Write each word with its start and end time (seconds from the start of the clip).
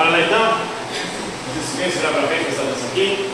Bora 0.00 0.16
lá 0.16 0.20
então? 0.24 0.56
Desistência 1.52 2.00
já 2.00 2.08
para 2.08 2.24
frente 2.24 2.48
essa 2.48 2.64
dança 2.64 2.88
aqui. 2.88 3.28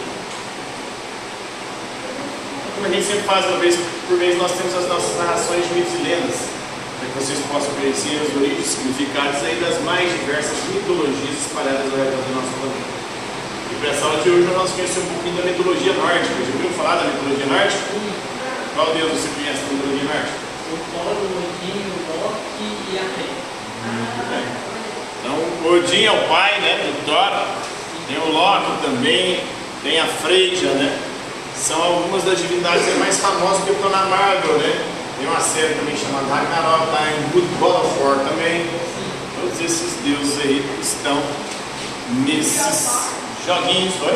Como 2.75 2.87
a 2.87 2.91
gente 2.91 3.07
sempre 3.07 3.23
faz 3.23 3.47
uma 3.47 3.59
vez 3.63 3.79
por 4.09 4.19
mês, 4.19 4.37
nós 4.37 4.51
temos 4.51 4.75
as 4.75 4.89
nossas 4.91 5.15
narrações 5.15 5.63
de 5.63 5.75
mitos 5.79 5.95
e 5.95 6.03
lendas, 6.03 6.51
para 6.99 7.07
que 7.07 7.15
vocês 7.23 7.39
possam 7.47 7.71
conhecer 7.79 8.19
os 8.19 8.35
origens 8.35 8.67
e 8.67 8.69
significados 8.69 9.47
aí 9.47 9.63
das 9.63 9.79
mais 9.87 10.11
diversas 10.11 10.59
mitologias 10.75 11.39
espalhadas 11.39 11.87
ao 11.87 12.03
redor 12.03 12.19
do 12.19 12.35
nosso 12.35 12.51
planeta. 12.59 12.91
E 13.71 13.75
para 13.79 13.91
essa 13.95 14.03
aula 14.03 14.19
de 14.27 14.31
hoje 14.35 14.51
nós 14.51 14.71
conhecemos 14.75 15.07
um 15.07 15.15
pouquinho 15.23 15.39
da 15.39 15.47
mitologia 15.47 15.93
nórdica. 15.95 16.35
Já 16.35 16.51
ouviram 16.51 16.75
falar 16.75 16.99
da 16.99 17.07
mitologia 17.15 17.47
nórdica? 17.47 17.79
Qual 18.75 18.91
Deus 18.91 19.15
você 19.15 19.31
conhece 19.39 19.63
da 19.63 19.71
mitologia 19.71 20.07
nórdica? 20.11 20.35
O 20.67 20.83
Thor, 20.83 21.15
o 21.15 21.31
Odin, 21.31 21.79
o 21.79 22.11
Loki 22.27 22.69
e 22.91 22.99
a 22.99 23.07
Rei. 23.07 24.66
Então, 25.27 25.73
Odin 25.73 26.05
é 26.05 26.13
o 26.13 26.29
pai 26.29 26.61
né, 26.61 26.79
do 26.85 27.05
Thor, 27.05 27.33
tem 28.07 28.17
o 28.17 28.33
Loki 28.33 28.83
também, 28.83 29.41
tem 29.83 29.99
a 29.99 30.07
Freyja, 30.07 30.69
né? 30.69 30.97
São 31.57 31.83
algumas 31.83 32.23
das 32.23 32.39
divindades 32.39 32.97
mais 32.99 33.19
famosas 33.19 33.65
que 33.65 33.73
estão 33.73 33.91
na 33.91 34.05
Marvel, 34.05 34.59
né? 34.59 34.85
Tem 35.19 35.27
uma 35.27 35.41
série 35.41 35.75
também 35.75 35.97
chamada 35.97 36.33
Ragnarok, 36.33 36.87
tá 36.93 37.09
em 37.11 37.31
Good 37.33 37.49
God 37.59 37.85
of 37.85 38.03
War 38.05 38.19
também. 38.29 38.67
Todos 39.41 39.61
esses 39.61 39.95
deuses 40.05 40.39
aí 40.45 40.65
estão 40.81 41.21
nesses 42.25 43.11
joguinhos, 43.45 43.95
foi? 43.97 44.13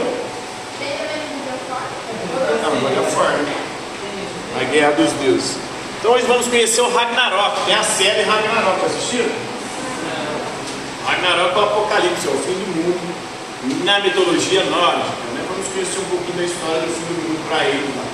Não, 2.63 2.81
God 2.81 2.99
of 2.99 3.17
War, 3.17 3.33
né? 3.33 3.55
A 4.61 4.65
Guerra 4.65 4.93
dos 4.93 5.13
Deuses. 5.15 5.57
Então 5.99 6.13
hoje 6.13 6.27
vamos 6.27 6.47
conhecer 6.47 6.83
o 6.83 6.95
Ragnarok. 6.95 7.65
Tem 7.65 7.75
a 7.75 7.83
série 7.83 8.23
Ragnarok, 8.23 8.87
assistiram? 8.87 9.50
Ragnarok 11.21 11.55
é 11.55 11.59
o 11.59 11.65
Apocalipse, 11.65 12.27
é 12.27 12.31
o 12.31 12.39
fim 12.39 12.57
do 12.57 12.67
mundo 12.81 13.85
na 13.85 14.01
mitologia 14.01 14.65
nórdica. 14.65 15.21
Né? 15.37 15.45
Vamos 15.49 15.69
conhecer 15.69 15.99
um 16.01 16.09
pouquinho 16.09 16.37
da 16.39 16.45
história 16.45 16.81
do 16.81 16.95
fim 16.97 17.05
do 17.13 17.29
mundo 17.29 17.49
para 17.49 17.65
ele 17.65 17.93
lá. 17.95 18.05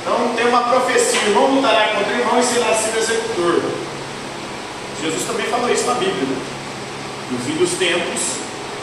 Então 0.00 0.34
tem 0.36 0.46
uma 0.46 0.62
profecia: 0.62 1.20
irmão 1.26 1.54
lutará 1.54 1.88
contra 1.88 2.14
irmão 2.14 2.38
e 2.38 2.42
será 2.44 2.72
seu 2.74 2.94
executor. 2.94 3.62
Jesus 5.02 5.24
também 5.26 5.46
falou 5.46 5.70
isso 5.70 5.86
na 5.86 5.94
Bíblia. 5.94 6.22
Né? 6.22 6.38
No 7.32 7.38
fim 7.38 7.56
dos 7.56 7.70
tempos, 7.78 8.20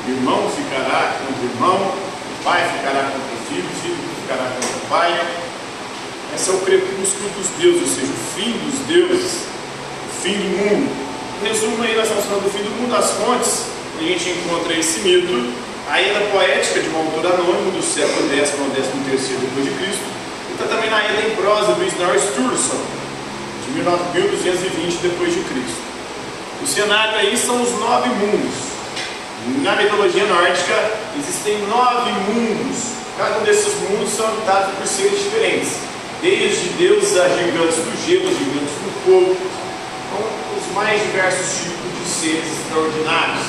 o 0.05 0.11
irmão 0.11 0.51
ficará 0.51 1.15
contra 1.23 1.43
irmão, 1.45 1.77
o 1.87 2.43
pai 2.43 2.67
ficará 2.75 3.03
contra 3.15 3.31
o 3.31 3.45
filho, 3.47 3.63
o 3.63 3.81
filho 3.81 3.97
ficará 4.21 4.51
contra 4.51 4.89
pai. 4.89 5.27
Esse 6.35 6.49
é 6.49 6.53
o 6.53 6.59
crepúsculo 6.59 7.29
dos 7.29 7.47
deuses, 7.59 7.81
ou 7.81 7.87
seja, 7.87 8.11
o 8.11 8.35
fim 8.35 8.51
dos 8.51 8.79
deuses, 8.87 9.43
o 10.09 10.21
fim 10.21 10.33
do 10.33 10.57
mundo. 10.57 11.10
Resumo, 11.43 11.83
aí 11.83 11.95
nós 11.95 12.05
estamos 12.05 12.25
falando 12.25 12.43
do 12.43 12.51
fim 12.51 12.63
do 12.63 12.69
mundo, 12.69 12.95
as 12.95 13.11
fontes, 13.17 13.65
a 13.97 14.03
gente 14.03 14.29
encontra 14.29 14.73
esse 14.77 14.99
mito, 14.99 15.53
a 15.89 15.99
Eda 15.99 16.21
Poética, 16.31 16.79
de 16.79 16.89
um 16.89 16.97
autor 16.97 17.33
anônimo 17.33 17.71
do 17.71 17.81
século 17.81 18.29
X 18.29 18.53
ao 18.53 18.69
XIII 18.69 19.37
depois 19.41 19.65
de 19.65 19.71
Cristo, 19.71 20.05
e 20.49 20.53
está 20.53 20.65
também 20.65 20.89
na 20.91 21.03
Eda 21.03 21.27
em 21.27 21.35
prosa 21.35 21.73
do 21.73 21.83
Snorri 21.83 22.19
Sturluson, 22.19 22.77
de 23.65 23.71
1220 23.73 24.97
depois 25.01 25.33
de 25.33 25.41
Cristo. 25.41 25.81
O 26.61 26.67
cenário 26.67 27.17
aí 27.17 27.35
são 27.35 27.61
os 27.61 27.71
nove 27.79 28.09
mundos. 28.09 28.53
Na 29.63 29.75
mitologia 29.75 30.25
nórdica 30.25 30.91
existem 31.17 31.57
nove 31.65 32.11
mundos. 32.29 33.01
Cada 33.17 33.39
um 33.39 33.43
desses 33.43 33.73
mundos 33.89 34.13
são 34.13 34.27
habitados 34.27 34.75
por 34.75 34.85
seres 34.85 35.23
diferentes 35.23 35.73
desde 36.21 36.69
deuses 36.77 37.17
a 37.17 37.27
gigantes 37.29 37.77
do 37.77 38.05
gelo, 38.05 38.29
gigantes 38.29 38.77
do 38.77 38.91
fogo, 39.03 39.37
mais 40.73 41.01
diversos 41.01 41.63
tipos 41.63 41.99
de 41.99 42.09
seres 42.09 42.59
extraordinários, 42.59 43.45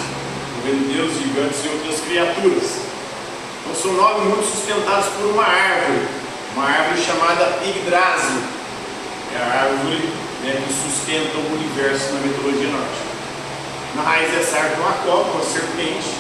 envolvendo 0.59 0.95
deuses, 0.95 1.23
gigantes 1.23 1.65
e 1.65 1.69
outras 1.69 2.01
criaturas. 2.01 2.71
Então, 3.61 3.75
são 3.75 3.93
nove 3.93 4.27
mundos 4.27 4.47
sustentados 4.47 5.07
por 5.11 5.27
uma 5.31 5.45
árvore, 5.45 6.07
uma 6.55 6.65
árvore 6.65 7.01
chamada 7.01 7.59
Yggdrasil, 7.65 8.43
é 9.35 9.43
a 9.43 9.63
árvore 9.63 10.11
né, 10.43 10.63
que 10.67 10.73
sustenta 10.75 11.39
o 11.39 11.55
universo 11.55 12.13
na 12.13 12.21
mitologia 12.21 12.69
nórdica. 12.69 13.13
Na 13.95 14.03
raiz 14.03 14.31
dessa 14.33 14.57
árvore 14.57 14.75
tem 14.75 14.85
uma 14.85 14.93
cobra, 14.93 15.33
uma 15.33 15.45
serpente, 15.45 16.11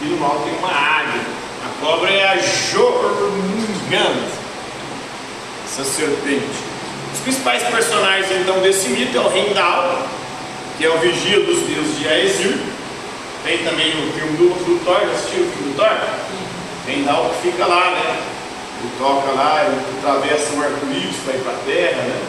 e 0.00 0.04
no 0.06 0.16
mal 0.16 0.42
tem 0.44 0.56
uma 0.58 0.68
águia. 0.68 1.20
A 1.64 1.84
cobra 1.84 2.10
é 2.10 2.28
a 2.28 2.38
Jormungand, 2.38 4.26
essa 5.64 5.84
serpente. 5.84 6.72
Os 7.14 7.20
principais 7.20 7.62
personagens 7.64 8.40
então 8.40 8.60
desse 8.60 8.88
mito 8.88 9.16
é 9.16 9.20
o 9.20 9.28
Rendal, 9.28 10.08
que 10.78 10.84
é 10.84 10.90
o 10.90 10.98
vigia 10.98 11.40
dos 11.40 11.60
deuses 11.60 11.98
de 11.98 12.08
Aesir. 12.08 12.58
Tem 13.44 13.58
também 13.58 13.90
o 13.90 14.12
filme 14.12 14.36
do, 14.36 14.48
do 14.64 14.84
Thor, 14.84 15.00
já 15.00 15.12
assistiu 15.12 15.44
o 15.44 15.50
filme 15.50 15.72
do 15.72 15.76
Thor? 15.76 15.90
Rendal 16.86 17.30
que 17.30 17.50
fica 17.50 17.66
lá, 17.66 17.90
né? 17.90 18.20
Ele 18.80 18.90
toca 18.98 19.32
lá, 19.32 19.64
ele 19.64 19.80
atravessa 19.98 20.54
o 20.54 20.62
arco-íris 20.62 21.16
para 21.24 21.34
ir 21.34 21.40
para 21.40 21.52
a 21.52 21.56
terra, 21.66 22.02
né? 22.02 22.20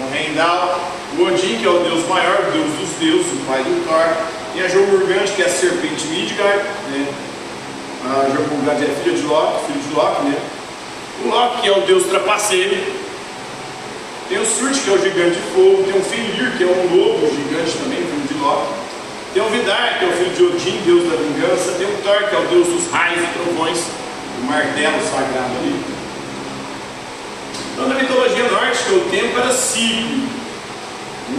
O 0.00 0.12
Rendal, 0.12 0.80
o 1.18 1.22
Odin, 1.24 1.58
que 1.58 1.66
é 1.66 1.70
o 1.70 1.78
deus 1.80 2.06
maior, 2.08 2.48
o 2.48 2.52
deus 2.52 2.70
dos 2.78 2.90
deuses, 2.98 3.32
o 3.32 3.44
pai 3.46 3.62
do 3.62 3.84
Thor, 3.86 4.16
e 4.54 4.62
a 4.62 4.68
Jormungand, 4.68 5.26
que 5.34 5.42
é 5.42 5.46
a 5.46 5.48
serpente 5.48 6.06
Midgard, 6.06 6.62
né? 6.90 7.06
A 8.04 8.26
Jormungand 8.34 8.82
é 8.82 9.02
filha 9.02 9.16
de 9.16 9.22
Loki, 9.22 9.66
filho 9.66 9.80
de 9.80 9.94
Loki, 9.94 10.22
né? 10.22 10.38
O 11.24 11.28
Loki, 11.28 11.62
que 11.62 11.68
é 11.68 11.72
o 11.72 11.80
deus 11.82 12.04
trapaceiro. 12.04 12.99
Tem 14.30 14.38
o 14.38 14.46
Surte, 14.46 14.78
que 14.78 14.90
é 14.90 14.92
o 14.92 15.02
gigante 15.02 15.34
de 15.34 15.42
fogo. 15.50 15.82
Tem 15.82 16.00
o 16.00 16.04
Fenrir, 16.04 16.56
que 16.56 16.62
é 16.62 16.66
um 16.68 16.86
lobo 16.94 17.26
gigante 17.34 17.76
também, 17.78 17.98
filho 17.98 18.28
de 18.28 18.34
Loki. 18.34 18.72
Tem 19.34 19.42
o 19.42 19.48
Vidar, 19.50 19.98
que 19.98 20.04
é 20.04 20.08
o 20.08 20.12
filho 20.12 20.30
de 20.30 20.44
Odin, 20.44 20.80
deus 20.86 21.10
da 21.10 21.16
vingança. 21.16 21.72
Tem 21.72 21.86
o 21.88 21.96
Thor, 22.04 22.28
que 22.28 22.36
é 22.36 22.38
o 22.38 22.46
deus 22.46 22.68
dos 22.68 22.92
raios 22.92 23.24
e 23.24 23.26
trovões, 23.34 23.82
o 24.40 24.46
martelo 24.46 25.02
sagrado 25.02 25.50
ali. 25.58 25.82
Então, 27.72 27.88
na 27.88 27.94
mitologia 27.96 28.44
nórdica, 28.44 28.92
o 28.92 29.10
tempo 29.10 29.36
era 29.36 29.52
cíclico. 29.52 30.30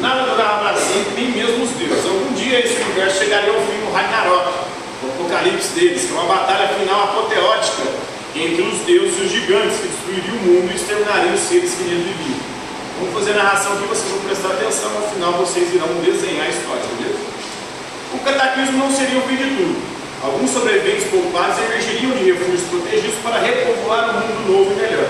Nada 0.02 0.30
durava 0.30 0.60
para 0.60 0.76
sempre, 0.76 1.14
nem 1.16 1.32
mesmo 1.32 1.64
os 1.64 1.72
deuses. 1.72 2.06
Algum 2.06 2.34
dia 2.34 2.60
esse 2.60 2.76
universo 2.82 3.20
chegaria 3.20 3.54
ao 3.54 3.62
fim 3.62 3.86
no 3.86 3.92
Ragnarok, 3.94 4.52
o 5.04 5.08
apocalipse 5.08 5.70
deles, 5.80 6.04
que 6.04 6.12
é 6.12 6.20
uma 6.20 6.36
batalha 6.36 6.68
final 6.68 7.04
apoteótica 7.06 7.84
entre 8.36 8.62
os 8.64 8.80
deuses 8.80 9.18
e 9.18 9.22
os 9.22 9.32
gigantes 9.32 9.78
que 9.80 9.88
destruiriam 9.88 10.36
o 10.36 10.42
mundo 10.42 10.72
e 10.74 10.76
exterminariam 10.76 11.34
os 11.34 11.40
seres 11.40 11.74
que 11.74 11.84
nele 11.84 12.16
viviam. 12.18 12.51
Vamos 13.02 13.16
fazer 13.16 13.32
a 13.32 13.44
narração 13.44 13.74
aqui, 13.74 13.88
vocês 13.88 14.12
vão 14.12 14.20
prestar 14.20 14.50
atenção, 14.50 14.92
no 14.92 15.08
final 15.10 15.34
vocês 15.34 15.74
irão 15.74 15.88
desenhar 16.06 16.46
a 16.46 16.50
história, 16.50 16.84
beleza? 17.00 17.18
O 18.14 18.20
cataclismo 18.20 18.78
não 18.78 18.92
seria 18.92 19.18
o 19.18 19.24
fim 19.24 19.38
de 19.38 19.58
tudo. 19.58 19.82
Alguns 20.22 20.52
sobreviventes 20.52 21.10
poupados 21.10 21.58
emergiriam 21.66 22.12
de 22.12 22.32
refúgios 22.32 22.62
protegidos 22.70 23.16
para 23.24 23.42
repovoar 23.42 24.12
um 24.12 24.20
mundo 24.22 24.54
novo 24.54 24.72
e 24.74 24.76
melhor. 24.76 25.10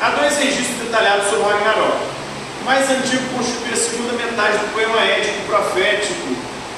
Há 0.00 0.10
dois 0.10 0.38
registros 0.38 0.86
detalhados 0.86 1.26
sobre 1.26 1.42
o 1.42 1.48
Ragnarok. 1.48 1.98
O 2.62 2.64
mais 2.64 2.88
antigo 2.88 3.24
constitui 3.34 3.72
a 3.72 3.76
segunda 3.76 4.12
metade 4.12 4.58
do 4.58 4.72
poema 4.72 5.00
ético 5.02 5.46
profético, 5.48 6.28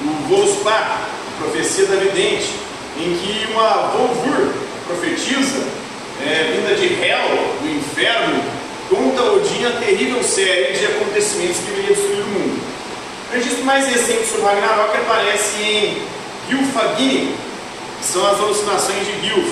o 0.01 0.09
Vospá, 0.29 0.97
profecia 1.37 1.85
da 1.85 1.97
vidente, 1.97 2.49
em 2.97 3.15
que 3.21 3.53
uma 3.53 3.93
Volvur, 3.93 4.51
profetiza, 4.87 5.61
é, 6.25 6.57
vinda 6.57 6.73
de 6.73 6.87
Hel, 7.05 7.53
do 7.61 7.69
inferno, 7.69 8.62
conta 8.93 9.23
Odin 9.23 9.65
a 9.65 9.71
terrível 9.71 10.23
série 10.23 10.77
de 10.77 10.85
acontecimentos 10.85 11.57
que 11.57 11.71
viria 11.71 11.95
destruir 11.95 12.21
o 12.21 12.27
mundo. 12.27 12.61
O 13.29 13.33
registro 13.33 13.65
mais 13.65 13.87
recente 13.87 14.27
sobre 14.27 14.45
Ragnarok 14.45 14.95
aparece 14.95 15.61
em 15.63 15.97
Gylfaginning, 16.47 17.35
que 17.99 18.05
são 18.05 18.25
as 18.27 18.39
alucinações 18.39 19.07
de 19.07 19.13
Gylf, 19.27 19.49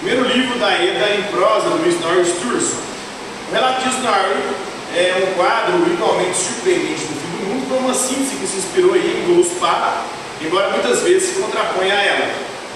primeiro 0.00 0.26
livro 0.28 0.58
da 0.58 0.72
Eda 0.72 1.16
em 1.16 1.22
prosa 1.24 1.68
do 1.68 1.86
Snorri 1.86 2.24
Sturluson. 2.24 2.76
O 3.50 3.52
relato 3.52 3.82
de 3.82 3.94
Snorri 3.96 4.40
é 4.94 5.28
um 5.28 5.34
quadro 5.34 5.92
igualmente 5.92 6.36
surpreendente 6.38 7.04
do 7.04 7.20
fim 7.20 7.36
do 7.36 7.48
mundo, 7.48 7.68
foi 7.68 7.78
uma 7.78 7.94
síntese 7.94 8.36
que 8.36 8.46
se 8.46 8.56
inspirou 8.56 8.94
aí 8.94 9.22
em 9.22 9.34
Voluspa, 9.34 10.04
embora 10.40 10.70
muitas 10.70 11.02
vezes 11.02 11.28
se 11.28 11.40
contraponha 11.40 11.94
a 11.94 12.02
ela 12.02 12.30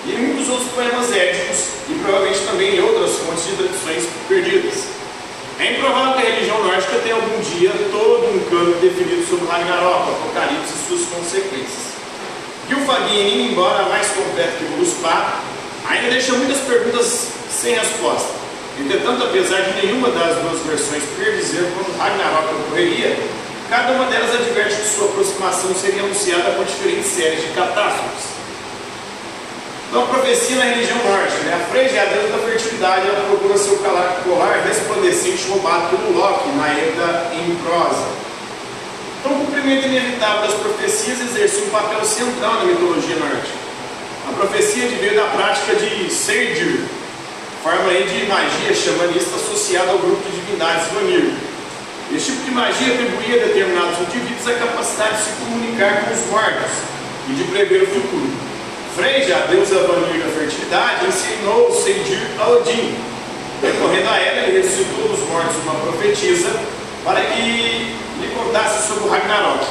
e 0.07 0.13
muitos 0.13 0.49
outros 0.49 0.71
poemas 0.73 1.11
éticos 1.15 1.65
e 1.89 1.95
provavelmente 2.03 2.41
também 2.41 2.77
em 2.77 2.81
outras 2.81 3.17
fontes 3.17 3.47
de 3.47 3.57
tradições 3.57 4.09
perdidas. 4.29 5.00
É 5.61 5.73
improvável 5.73 6.15
que 6.15 6.27
a 6.27 6.31
religião 6.31 6.65
nórdica 6.65 6.97
tenha 7.01 7.15
algum 7.17 7.39
dia 7.43 7.71
todo 7.93 8.35
um 8.35 8.41
cano 8.49 8.81
definido 8.81 9.29
sobre 9.29 9.47
Ragnarok, 9.47 10.09
Apocalipse 10.09 10.73
e 10.73 10.89
suas 10.89 11.07
consequências. 11.11 12.01
Gylfaginning, 12.67 13.53
embora 13.53 13.83
mais 13.91 14.09
completo 14.09 14.57
que 14.57 14.65
Voluspa, 14.65 15.35
ainda 15.87 16.13
deixa 16.13 16.33
muitas 16.33 16.61
perguntas 16.61 17.29
sem 17.51 17.75
resposta. 17.75 18.31
Entretanto, 18.79 19.23
apesar 19.25 19.61
de 19.61 19.87
nenhuma 19.87 20.09
das 20.09 20.39
duas 20.39 20.61
versões 20.65 21.03
predizer 21.19 21.67
quando 21.75 21.95
Ragnarok 21.99 22.55
ocorreria, 22.55 23.15
cada 23.69 23.93
uma 23.93 24.07
delas 24.07 24.35
adverte 24.35 24.77
que 24.77 24.89
sua 24.89 25.09
aproximação 25.11 25.75
seria 25.75 26.03
anunciada 26.03 26.53
por 26.53 26.65
diferentes 26.65 27.11
séries 27.11 27.43
de 27.43 27.49
catástrofes. 27.49 28.40
Então, 29.91 30.07
profecia 30.07 30.55
na 30.55 30.67
religião 30.67 30.99
norte, 31.03 31.35
né? 31.43 31.53
a 31.53 31.67
Freyja 31.69 31.97
é 31.97 32.01
a 32.01 32.05
deusa 32.05 32.29
da 32.29 32.39
fertilidade, 32.47 33.09
ela 33.09 33.27
procura 33.27 33.59
seu 33.59 33.77
colar 33.79 34.63
resplandecente 34.65 35.49
roubado 35.49 35.89
pelo 35.89 36.17
Loki, 36.17 36.49
na 36.51 36.69
Eda 36.69 37.27
em 37.35 37.57
prosa. 37.57 38.07
Então, 39.19 39.33
o 39.33 39.47
cumprimento 39.47 39.87
inevitável 39.89 40.43
das 40.43 40.55
profecias 40.61 41.21
exerce 41.21 41.63
um 41.63 41.71
papel 41.71 42.05
central 42.05 42.55
na 42.55 42.65
mitologia 42.67 43.17
nórdica. 43.17 43.59
A 44.29 44.33
profecia 44.33 44.87
veio 44.87 45.17
da 45.17 45.27
prática 45.27 45.75
de 45.75 46.09
Serdir, 46.09 46.83
forma 47.61 47.91
aí 47.91 48.05
de 48.05 48.27
magia 48.27 48.73
xamanista 48.73 49.35
associada 49.35 49.91
ao 49.91 49.99
grupo 49.99 50.23
de 50.31 50.37
divindades 50.39 50.87
Vanir. 50.95 51.35
Esse 52.15 52.27
tipo 52.31 52.45
de 52.45 52.53
magia 52.53 52.95
atribuía 52.95 53.43
a 53.43 53.47
determinados 53.49 53.99
indivíduos 53.99 54.47
a 54.47 54.55
capacidade 54.55 55.17
de 55.17 55.23
se 55.25 55.31
comunicar 55.33 56.05
com 56.05 56.15
os 56.15 56.27
mortos 56.31 56.71
e 57.29 57.33
de 57.33 57.43
prever 57.51 57.83
o 57.83 57.87
futuro. 57.89 58.50
Freja, 58.95 59.37
a 59.37 59.47
deusa 59.47 59.87
Vanir 59.87 60.21
da 60.21 60.31
fertilidade, 60.33 61.07
ensinou 61.07 61.73
Serdir 61.73 62.27
a 62.41 62.49
Odin. 62.49 62.95
Recorrendo 63.63 64.09
a 64.09 64.19
ela, 64.19 64.49
ele 64.49 64.63
ressuscitou 64.63 65.09
dos 65.09 65.21
mortos 65.29 65.57
uma 65.63 65.75
profetisa 65.75 66.51
para 67.05 67.21
que 67.21 67.41
lhe 67.41 68.35
contasse 68.35 68.89
sobre 68.89 69.05
o 69.05 69.11
Ragnarok. 69.11 69.65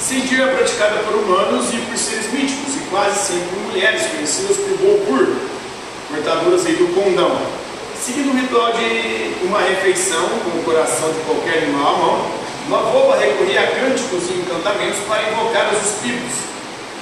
Serdir 0.00 0.40
é 0.40 0.46
praticada 0.46 0.98
por 1.04 1.14
humanos 1.14 1.72
e 1.72 1.76
por 1.76 1.96
seres 1.96 2.32
míticos, 2.32 2.74
e 2.74 2.80
quase 2.90 3.18
sempre 3.28 3.48
por 3.50 3.58
mulheres, 3.70 4.02
conhecidas 4.06 4.56
por 4.56 4.76
Bolpur, 4.78 5.36
portadoras 6.10 6.64
do 6.64 6.94
condão. 6.94 7.38
Seguindo 8.04 8.32
o 8.32 8.36
ritual 8.36 8.72
de 8.72 9.46
uma 9.46 9.60
refeição 9.60 10.26
com 10.42 10.58
o 10.58 10.62
coração 10.64 11.12
de 11.12 11.20
qualquer 11.20 11.62
animal 11.62 11.94
à 11.94 11.98
mão, 11.98 12.30
uma 12.66 12.78
boba 12.90 13.16
recorria 13.16 13.60
a 13.60 13.66
cânticos 13.68 14.24
e 14.30 14.40
encantamentos 14.40 14.98
para 15.06 15.30
invocar 15.30 15.72
os 15.72 15.88
espíritos. 15.88 16.52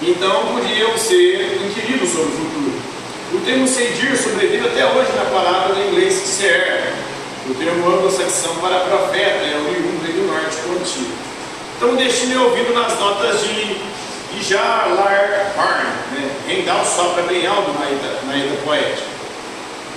Então 0.02 0.55
podiam 0.55 0.97
ser 0.97 1.61
inquiridos 1.62 2.08
sobre 2.08 2.29
o 2.29 2.32
futuro. 2.32 2.73
O 3.35 3.41
termo 3.44 3.69
Seidir 3.69 4.17
sobrevive 4.17 4.67
até 4.67 4.87
hoje 4.87 5.12
na 5.14 5.26
palavra 5.26 5.75
do 5.75 5.88
inglês 5.88 6.14
Ser. 6.14 6.94
O 7.47 7.55
termo 7.55 7.87
anglo-saxão 7.87 8.55
para 8.56 8.81
profeta 8.81 9.44
é 9.44 9.56
oriundo 9.56 10.11
do 10.11 10.26
norte 10.26 10.56
contínuo. 10.56 11.12
Então 11.76 11.93
o 11.93 11.97
destino 11.97 12.35
é 12.35 12.44
ouvido 12.47 12.73
nas 12.73 12.99
notas 12.99 13.43
de 13.43 13.76
Ijalar 14.38 15.52
Harn, 15.58 15.88
né? 16.12 16.31
Rendal 16.46 16.85
sopra 16.85 17.23
bem 17.25 17.46
alto 17.46 17.73
na 17.79 17.91
ida, 17.91 18.20
na 18.26 18.37
ida 18.37 18.56
poética. 18.64 19.03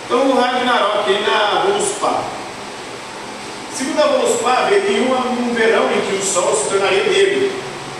Então 0.05 0.31
o 0.31 0.35
Ragnarok 0.35 1.09
aí 1.09 1.21
na 1.21 1.63
Voluspa. 1.65 2.23
Segundo 3.73 4.01
a 4.01 4.07
Voluspa, 4.07 4.51
haveria 4.51 5.01
um 5.01 5.53
verão 5.53 5.89
em 5.91 6.01
que 6.01 6.15
o 6.17 6.21
sol 6.21 6.55
se 6.55 6.69
tornaria 6.69 7.05
negro. 7.05 7.51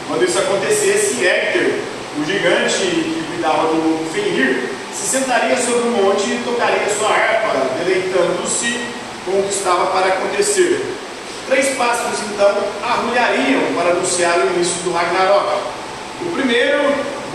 Quando 0.08 0.26
isso 0.26 0.38
acontecesse, 0.38 1.26
Hector, 1.26 1.93
o 2.18 2.26
gigante 2.26 2.78
que 2.78 3.24
cuidava 3.32 3.68
do 3.68 4.12
Fenrir, 4.14 4.70
se 4.94 5.18
sentaria 5.18 5.58
sobre 5.58 5.90
um 5.90 6.04
monte 6.04 6.30
e 6.30 6.44
tocaria 6.46 6.88
sua 6.98 7.10
harpa, 7.10 7.54
deleitando-se 7.80 8.80
com 9.26 9.32
o 9.32 9.44
que 9.44 9.54
estava 9.54 9.88
para 9.88 10.08
acontecer. 10.08 10.86
Três 11.48 11.76
pássaros 11.76 12.20
então 12.32 12.56
arrulhariam 12.84 13.62
para 13.76 13.92
anunciar 13.92 14.38
o 14.40 14.56
início 14.56 14.84
do 14.84 14.94
Ragnarok. 14.94 15.60
O 16.22 16.32
primeiro, 16.34 16.80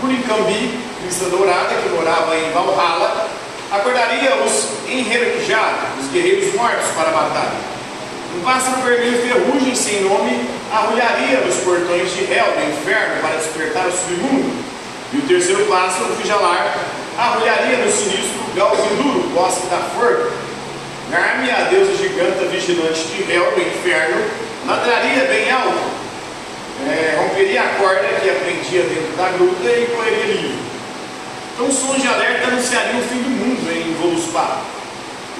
Burincambi, 0.01 0.79
crista 1.03 1.25
dourada, 1.25 1.75
que 1.75 1.89
morava 1.89 2.35
em 2.35 2.51
Valhalla, 2.51 3.27
acordaria 3.71 4.35
os 4.43 4.89
Enherjá, 4.89 5.91
os 5.99 6.07
guerreiros 6.11 6.53
mortos, 6.55 6.87
para 6.95 7.09
a 7.09 7.11
batalha. 7.11 7.69
Um 8.35 8.41
pássaro 8.41 8.81
vermelho 8.81 9.21
ferrugem 9.21 9.75
sem 9.75 10.03
nome 10.03 10.47
arrulharia 10.71 11.41
nos 11.41 11.55
portões 11.57 12.13
de 12.13 12.31
Hel, 12.31 12.45
do 12.53 12.71
inferno, 12.71 13.21
para 13.21 13.37
despertar 13.37 13.87
o 13.87 13.91
submundo. 13.91 14.63
E 15.11 15.17
o 15.17 15.21
terceiro 15.23 15.65
pássaro, 15.65 16.15
Fijalar, 16.21 16.77
arrulharia 17.17 17.77
no 17.77 17.91
sinistro 17.91 18.39
Galvinduro, 18.55 19.29
bosque 19.33 19.67
da 19.67 19.77
forca. 19.77 20.31
Garme, 21.09 21.49
a 21.49 21.63
deusa 21.63 21.95
giganta 21.97 22.45
vigilante 22.45 23.01
de 23.05 23.31
Hel, 23.31 23.51
do 23.51 23.61
inferno, 23.61 24.23
ladraria 24.67 25.25
bem 25.25 25.51
alto, 25.51 25.99
é, 26.87 27.17
romperia 27.19 27.63
a 27.63 27.69
corda 27.69 28.07
que 28.21 28.29
aprendia 28.29 28.83
dentro 28.83 29.17
da 29.17 29.29
gruta 29.29 29.67
e 29.67 29.87
correria 29.87 30.25
livre. 30.25 30.59
Então, 31.53 31.67
o 31.67 31.71
som 31.73 31.99
de 31.99 32.07
alerta 32.07 32.47
anunciaria 32.47 32.99
o 32.99 33.03
fim 33.03 33.21
do 33.21 33.29
mundo 33.29 33.71
em 33.71 33.93
Voluspa. 33.95 34.61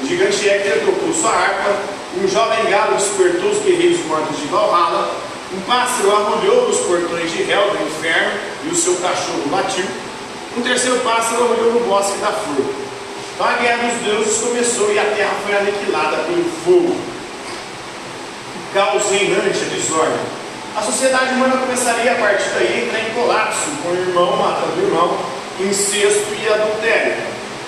O 0.02 0.08
gigante 0.08 0.50
Hector 0.50 0.80
tocou 0.86 1.14
sua 1.14 1.32
harpa, 1.32 1.76
um 2.18 2.28
jovem 2.28 2.66
galo 2.72 2.96
despertou 2.96 3.52
os 3.52 3.60
guerreiros 3.64 4.04
mortos 4.06 4.38
de 4.38 4.48
Valhalla, 4.48 5.12
um 5.54 5.62
pássaro 5.62 6.12
arrulhou 6.12 6.68
nos 6.68 6.80
portões 6.80 7.32
de 7.32 7.50
Hel 7.50 7.70
do 7.70 7.88
inferno 7.88 8.40
e 8.66 8.70
o 8.70 8.76
seu 8.76 8.96
cachorro 8.96 9.44
latiu, 9.52 9.86
um 10.58 10.62
terceiro 10.62 11.00
pássaro 11.00 11.44
arrulhou 11.44 11.74
no 11.74 11.80
bosque 11.82 12.18
da 12.18 12.32
flor. 12.32 12.66
Então 13.36 13.48
a 13.48 13.54
guerra 13.54 13.88
dos 13.88 14.02
deuses 14.02 14.42
começou 14.42 14.92
e 14.92 15.00
a 15.00 15.06
terra 15.06 15.34
foi 15.46 15.56
aniquilada 15.56 16.18
pelo 16.18 16.44
fogo. 16.66 16.96
O 18.56 18.74
caos 18.74 19.04
reinante, 19.12 19.60
a 19.60 19.76
desordem. 19.76 20.20
A 20.76 20.82
sociedade 20.82 21.34
humana 21.34 21.58
começaria 21.58 22.12
a 22.12 22.16
partir 22.16 22.50
daí 22.50 22.74
a 22.74 22.86
entrar 22.86 23.00
em 23.00 23.14
colapso, 23.14 23.66
com 23.82 23.90
o 23.90 23.96
irmão 23.96 24.36
matando 24.36 24.80
o 24.80 24.84
irmão, 24.84 25.18
incesto 25.62 26.28
e 26.42 26.54
adultério. 26.54 27.16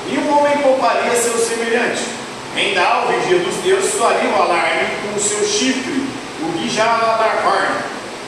E 0.10 0.18
um 0.18 0.38
homem 0.38 0.58
pouparia 0.58 1.16
seu 1.16 1.38
semelhante. 1.38 2.21
Rendal, 2.56 3.08
vigia 3.08 3.40
dos 3.40 3.56
deuses, 3.64 3.94
soaria 3.94 4.30
o 4.30 4.36
alarme 4.36 4.90
com 5.02 5.18
o 5.18 5.22
seu 5.22 5.48
chifre, 5.48 6.06
o 6.42 6.58
Gijalarhorn, 6.60 7.76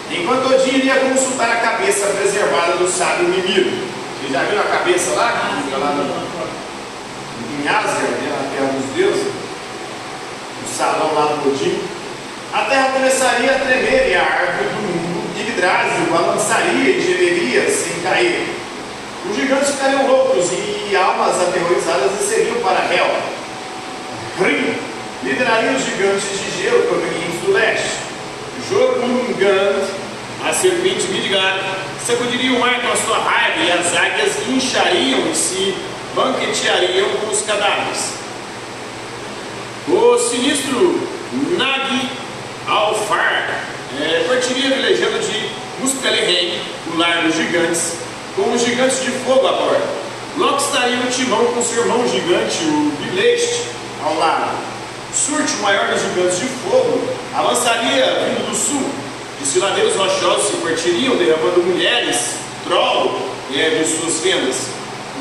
enquanto 0.09 0.53
Odin 0.53 0.77
iria 0.77 0.95
consultar 0.95 1.51
a 1.51 1.57
cabeça 1.57 2.05
preservada 2.07 2.77
do 2.77 2.87
sábio 2.87 3.27
Mimir. 3.27 3.73
Vocês 4.21 4.31
já 4.31 4.43
viram 4.43 4.61
a 4.61 4.77
cabeça 4.77 5.11
lá? 5.15 5.31
Que 5.33 5.63
fica 5.63 5.77
lá 5.77 5.91
no, 5.91 6.03
em 6.03 7.67
Asgard, 7.67 8.01
né, 8.01 8.31
na 8.31 8.55
terra 8.55 8.71
dos 8.71 8.95
deuses? 8.95 9.27
O 10.63 10.73
salão 10.73 11.13
lá 11.13 11.25
do 11.25 11.49
Odin. 11.49 11.81
A 12.53 12.61
terra 12.61 12.91
começaria 12.93 13.51
a 13.51 13.59
tremer 13.59 14.09
e 14.09 14.15
a 14.15 14.21
árvore 14.21 14.69
do 14.69 14.81
mundo, 14.83 15.37
Yggdrasil, 15.37 16.05
balançaria 16.09 16.97
e 16.97 17.01
gereria 17.01 17.69
sem 17.69 17.99
cair. 18.01 18.55
Os 19.29 19.35
gigantes 19.35 19.71
ficariam 19.71 20.07
loucos 20.07 20.49
e 20.51 20.95
almas 20.95 21.41
aterrorizadas 21.41 22.11
desceriam 22.19 22.55
para 22.61 22.93
Hel. 22.93 23.32
Rim 25.23 25.29
lideraria 25.29 25.71
os 25.71 25.85
gigantes 25.85 26.23
de 26.23 26.63
gelo 26.63 26.83
provenientes 26.83 27.41
do 27.45 27.53
leste. 27.53 27.97
Jormungand, 28.69 29.87
a 30.45 30.53
serpente 30.53 31.07
Midgard, 31.07 31.61
sacudiria 32.05 32.51
o 32.51 32.59
mar 32.59 32.81
com 32.81 32.91
a 32.91 32.95
sua 32.95 33.17
raiva 33.19 33.63
e 33.63 33.71
as 33.71 33.95
águias 33.95 34.47
inchariam 34.49 35.31
e 35.31 35.35
se 35.35 35.75
banqueteariam 36.15 37.09
com 37.09 37.31
os 37.31 37.41
cadáveres. 37.41 38.13
O 39.87 40.17
sinistro 40.17 41.07
Nagi 41.57 42.09
Alfar 42.67 43.63
é, 43.99 44.25
partiria 44.27 44.69
velejando 44.69 45.19
de 45.19 45.49
Muspelheim, 45.79 46.59
o 46.93 46.97
lar 46.97 47.23
dos 47.23 47.35
gigantes, 47.35 47.97
com 48.35 48.53
os 48.53 48.61
gigantes 48.61 49.01
de 49.01 49.11
fogo 49.11 49.47
a 49.47 49.53
bordo. 49.53 50.03
Loki 50.37 50.63
estaria 50.63 50.95
no 50.95 51.11
timão 51.11 51.45
com 51.45 51.61
seu 51.61 51.83
irmão 51.83 52.07
gigante, 52.07 52.63
o 52.63 52.91
Bileste, 52.99 53.65
ao 54.03 54.17
lado. 54.17 54.72
Surte, 55.13 55.53
o 55.53 55.61
maior 55.61 55.87
dos 55.89 56.01
gigantes 56.01 56.39
de 56.39 56.47
fogo, 56.47 57.07
avançaria 57.35 58.05
vindo 58.25 58.49
do 58.49 58.55
sul. 58.55 58.89
Desfiladeiros 59.39 59.95
rochosos 59.95 60.49
se 60.49 60.57
partiriam, 60.57 61.15
derramando 61.15 61.61
mulheres, 61.61 62.37
troll 62.63 63.19
é, 63.53 63.69
de 63.69 63.85
suas 63.85 64.19
fendas. 64.21 64.69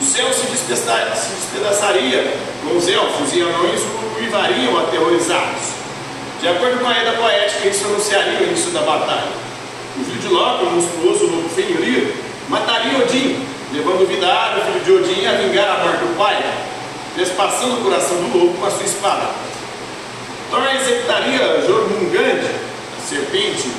O 0.01 0.05
céu 0.05 0.33
se, 0.33 0.47
se 0.47 0.47
despedaçaria 0.47 2.35
com 2.65 2.77
os 2.77 2.89
elfos 2.89 3.35
e 3.35 3.43
anões 3.43 3.83
uivariam 4.19 4.79
aterrorizados. 4.79 5.73
De 6.41 6.49
acordo 6.49 6.81
com 6.81 6.89
a 6.89 6.97
Eda 6.97 7.13
poética, 7.13 7.69
isso 7.69 7.85
anunciaria 7.85 8.41
o 8.41 8.45
início 8.45 8.71
da 8.71 8.81
batalha. 8.81 9.29
O 10.01 10.05
filho 10.05 10.21
de 10.21 10.29
Loki, 10.29 10.65
o 10.65 10.71
monstruoso 10.71 11.27
lobo 11.27 11.49
Fenrir, 11.51 12.15
mataria 12.49 12.99
Odin, 12.99 13.47
levando 13.75 14.09
Vidar, 14.09 14.59
o 14.59 14.73
filho 14.73 14.85
de 14.85 15.11
Odin, 15.11 15.27
a 15.27 15.33
vingar 15.33 15.69
a 15.69 15.85
morte 15.85 15.99
do 15.99 16.17
pai, 16.17 16.43
despassando 17.15 17.75
o 17.75 17.85
coração 17.85 18.17
do 18.17 18.39
lobo 18.39 18.59
com 18.59 18.67
a 18.67 18.71
sua 18.71 18.87
espada. 18.87 19.52
Thor 20.53 20.69
executaria 20.69 21.65
Jormungand, 21.67 22.45
a 22.45 23.09
serpente, 23.09 23.73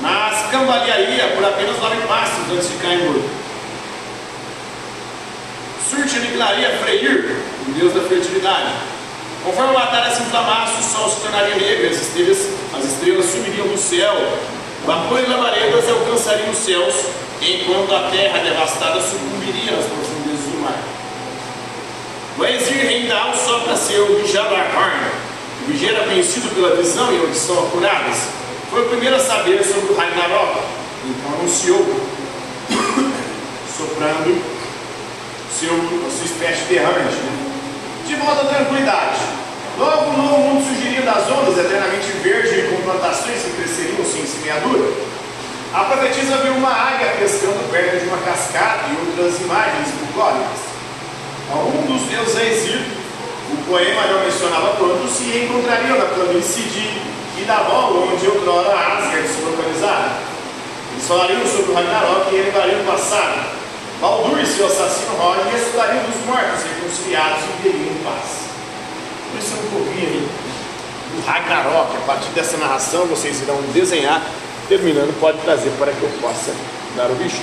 mas 0.00 0.50
cambalearia 0.50 1.28
por 1.36 1.44
apenas 1.44 1.78
nove 1.78 1.96
passos 2.08 2.50
antes 2.50 2.70
de 2.70 2.78
cair 2.78 3.04
morto. 3.04 3.28
Surte 5.90 6.16
aniquilaria 6.16 6.70
Freyr, 6.78 7.36
o 7.68 7.72
deus 7.72 7.92
da 7.92 8.00
fertilidade. 8.08 8.72
Conforme 9.44 9.76
a 9.76 9.80
batalha 9.80 10.10
se 10.10 10.22
inflamasse, 10.22 10.80
o 10.80 10.84
sol 10.84 11.10
se 11.10 11.20
tornaria 11.20 11.54
negro, 11.54 11.90
as 11.90 12.00
estrelas, 12.00 12.38
as 12.78 12.84
estrelas 12.86 13.26
sumiriam 13.26 13.68
do 13.68 13.76
céu, 13.76 14.14
vapor 14.86 15.20
e 15.20 15.26
labaredas 15.26 15.86
alcançariam 15.86 16.48
os 16.48 16.56
céus, 16.56 16.94
enquanto 17.42 17.94
a 17.94 18.08
terra 18.10 18.38
devastada 18.38 19.02
sucumbiria 19.02 19.72
nas 19.72 19.84
profundezas. 19.84 20.09
O 22.40 22.44
Ezir 22.46 22.86
Rendal 22.86 23.34
sopra 23.34 23.76
seu 23.76 24.26
Jalarhorn. 24.26 25.10
O 25.62 25.66
vigia 25.70 25.90
era 25.90 26.06
conhecido 26.06 26.48
pela 26.54 26.74
visão 26.74 27.12
e 27.12 27.18
audição 27.18 27.66
apuradas. 27.66 28.16
Foi 28.70 28.80
o 28.80 28.88
primeiro 28.88 29.16
a 29.16 29.20
saber 29.20 29.62
sobre 29.62 29.92
o 29.92 29.94
Ragnarok. 29.94 30.60
Então 31.04 31.34
anunciou, 31.38 32.00
soprando 33.76 34.42
seu, 35.52 35.70
a 35.70 36.10
sua 36.10 36.24
espécie 36.24 36.64
de 36.64 36.76
errante. 36.76 37.14
Né? 37.14 37.52
De 38.06 38.14
volta 38.14 38.40
à 38.40 38.44
tranquilidade. 38.46 39.20
Logo, 39.76 40.10
o 40.10 40.16
novo 40.16 40.38
mundo 40.38 40.66
surgiria 40.66 41.02
das 41.02 41.30
ondas, 41.30 41.58
eternamente 41.58 42.06
verde, 42.22 42.70
com 42.70 42.82
plantações 42.90 43.42
que 43.42 43.50
cresceriam 43.50 44.02
sem 44.02 44.24
semeadura. 44.24 44.90
A 45.74 45.84
profetisa 45.84 46.38
viu 46.38 46.54
uma 46.54 46.72
águia 46.72 47.16
pescando 47.18 47.70
perto 47.70 48.00
de 48.00 48.08
uma 48.08 48.18
cascata 48.22 48.86
e 48.88 49.10
outras 49.10 49.38
imagens 49.42 49.88
Golias. 50.14 50.69
Então, 51.50 51.66
um 51.66 51.82
dos 51.82 52.02
deuses 52.02 52.36
é 52.36 52.46
Exílio, 52.46 52.86
o 53.52 53.56
poema 53.66 54.06
não 54.06 54.20
mencionava 54.20 54.76
quando 54.76 55.10
se 55.10 55.24
reencontrariam 55.24 55.98
na 55.98 56.04
planície 56.04 56.62
de 56.62 57.42
Idabol, 57.42 58.06
onde 58.06 58.24
outrora 58.24 58.70
Asgard 58.70 59.26
se 59.26 59.42
localizava. 59.42 60.12
Eles 60.92 61.08
falariam 61.08 61.44
sobre 61.44 61.72
o 61.72 61.74
Ragnarok 61.74 62.32
e 62.32 62.42
lembrariam 62.42 62.82
o 62.82 62.84
passado. 62.84 63.50
Baldur 64.00 64.40
e 64.40 64.46
seu 64.46 64.66
assassino 64.66 65.16
Roger 65.16 65.44
ressuscitariam 65.46 66.04
dos 66.04 66.24
mortos, 66.24 66.62
reconciliados 66.62 67.42
e 67.64 67.68
em 67.68 68.04
paz. 68.04 68.46
Por 69.32 69.38
isso 69.40 69.52
é 69.52 69.58
um 69.58 69.70
pouquinho 69.70 70.06
aí 70.06 70.28
do 71.16 71.26
Ragnarok. 71.26 71.96
A 71.96 72.06
partir 72.06 72.28
dessa 72.28 72.56
narração 72.58 73.06
vocês 73.06 73.42
irão 73.42 73.60
desenhar. 73.74 74.22
Terminando, 74.68 75.18
pode 75.18 75.38
trazer 75.38 75.70
para 75.80 75.90
que 75.90 76.00
eu 76.00 76.10
possa 76.22 76.54
dar 76.96 77.10
o 77.10 77.14
bicho. 77.16 77.42